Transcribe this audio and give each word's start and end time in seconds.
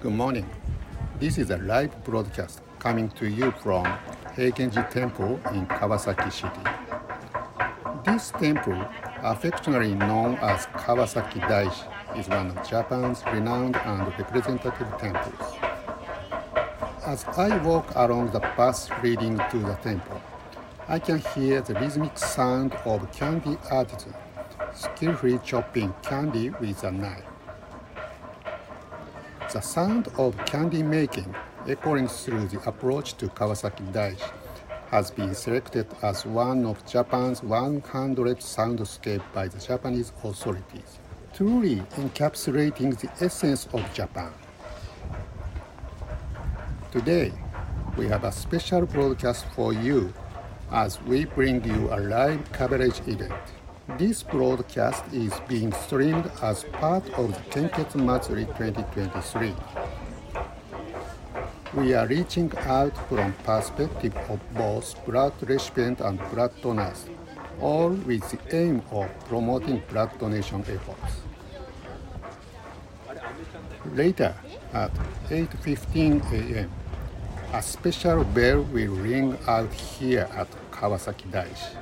Good 0.00 0.14
morning. 0.14 0.48
This 1.18 1.36
is 1.36 1.50
a 1.50 1.58
live 1.58 2.02
broadcast 2.04 2.62
coming 2.78 3.10
to 3.10 3.28
you 3.28 3.50
from 3.62 3.84
Heikenji 4.34 4.88
Temple 4.88 5.38
in 5.52 5.66
Kawasaki 5.66 6.32
City. 6.32 6.64
This 8.02 8.30
temple, 8.30 8.82
affectionately 9.22 9.94
known 9.94 10.36
as 10.36 10.64
Kawasaki 10.68 11.40
Daishi, 11.40 12.18
is 12.18 12.30
one 12.30 12.46
of 12.46 12.66
Japan's 12.66 13.22
renowned 13.26 13.76
and 13.76 14.06
representative 14.18 14.88
temples. 14.98 15.54
As 17.04 17.26
I 17.36 17.58
walk 17.58 17.94
along 17.94 18.30
the 18.30 18.40
path 18.40 18.88
leading 19.02 19.36
to 19.50 19.58
the 19.58 19.74
temple, 19.82 20.22
I 20.88 20.98
can 20.98 21.18
hear 21.34 21.60
the 21.60 21.74
rhythmic 21.74 22.16
sound 22.16 22.72
of 22.86 23.12
candy 23.12 23.58
artisan 23.70 24.14
skillfully 24.72 25.38
chopping 25.44 25.92
candy 26.02 26.48
with 26.48 26.82
a 26.84 26.90
knife. 26.90 27.29
The 29.52 29.60
sound 29.60 30.06
of 30.16 30.36
candy 30.46 30.84
making 30.84 31.34
echoing 31.66 32.06
through 32.06 32.46
the 32.46 32.60
approach 32.68 33.14
to 33.16 33.26
Kawasaki 33.26 33.84
Daishi 33.92 34.30
has 34.92 35.10
been 35.10 35.34
selected 35.34 35.88
as 36.02 36.24
one 36.24 36.64
of 36.64 36.86
Japan's 36.86 37.42
100 37.42 38.38
soundscape 38.38 39.22
by 39.34 39.48
the 39.48 39.58
Japanese 39.58 40.12
authorities, 40.22 41.00
truly 41.34 41.82
encapsulating 41.96 42.96
the 43.00 43.10
essence 43.24 43.66
of 43.72 43.82
Japan. 43.92 44.32
Today, 46.92 47.32
we 47.96 48.06
have 48.06 48.22
a 48.22 48.30
special 48.30 48.86
broadcast 48.86 49.46
for 49.56 49.72
you 49.72 50.14
as 50.70 51.02
we 51.02 51.24
bring 51.24 51.64
you 51.64 51.92
a 51.92 51.98
live 51.98 52.52
coverage 52.52 53.00
event. 53.08 53.34
This 53.98 54.22
broadcast 54.22 55.04
is 55.12 55.32
being 55.48 55.72
streamed 55.72 56.30
as 56.42 56.64
part 56.72 57.08
of 57.14 57.32
the 57.34 57.40
Kenketsu 57.50 57.96
Matsuri 57.96 58.46
2023. 58.46 59.54
We 61.74 61.94
are 61.94 62.06
reaching 62.06 62.52
out 62.58 62.96
from 63.08 63.32
perspective 63.44 64.16
of 64.28 64.40
both 64.54 65.04
blood 65.04 65.32
recipient 65.42 66.00
and 66.00 66.18
blood 66.30 66.52
donors, 66.62 67.06
all 67.60 67.90
with 67.90 68.28
the 68.30 68.56
aim 68.56 68.82
of 68.90 69.08
promoting 69.28 69.82
blood 69.90 70.18
donation 70.18 70.60
efforts. 70.60 71.22
Later, 73.92 74.34
at 74.72 74.92
8.15 75.28 76.32
a.m., 76.32 76.70
a 77.52 77.62
special 77.62 78.24
bell 78.24 78.62
will 78.62 78.94
ring 78.94 79.36
out 79.48 79.72
here 79.72 80.28
at 80.34 80.48
Kawasaki 80.70 81.30
Daishi. 81.30 81.76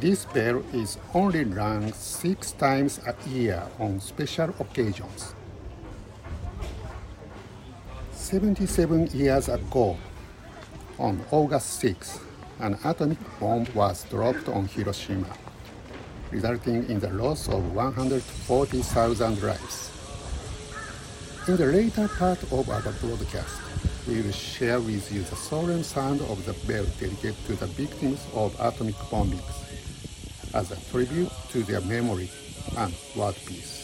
This 0.00 0.24
bell 0.24 0.62
is 0.72 0.98
only 1.14 1.44
rung 1.44 1.92
six 1.92 2.50
times 2.52 3.00
a 3.06 3.14
year 3.28 3.62
on 3.78 4.00
special 4.00 4.52
occasions. 4.58 5.34
77 8.12 9.06
years 9.12 9.48
ago, 9.48 9.96
on 10.98 11.24
August 11.30 11.78
6, 11.80 12.18
an 12.58 12.76
atomic 12.84 13.18
bomb 13.38 13.66
was 13.72 14.04
dropped 14.10 14.48
on 14.48 14.66
Hiroshima, 14.66 15.32
resulting 16.32 16.88
in 16.90 16.98
the 16.98 17.10
loss 17.10 17.48
of 17.48 17.72
140,000 17.72 19.42
lives. 19.42 19.90
In 21.46 21.56
the 21.56 21.66
later 21.66 22.08
part 22.08 22.42
of 22.42 22.68
our 22.68 22.82
broadcast, 23.00 23.60
we 24.08 24.22
will 24.22 24.32
share 24.32 24.80
with 24.80 25.12
you 25.12 25.22
the 25.22 25.36
solemn 25.36 25.84
sound 25.84 26.20
of 26.22 26.44
the 26.46 26.52
bell 26.66 26.84
dedicated 26.98 27.36
to 27.46 27.54
the 27.54 27.66
victims 27.66 28.26
of 28.34 28.54
atomic 28.60 28.96
bombings 29.08 29.64
as 30.54 30.70
a 30.70 30.90
tribute 30.90 31.30
to 31.50 31.62
their 31.64 31.80
memory 31.82 32.30
and 32.78 32.94
world 33.16 33.36
peace. 33.46 33.83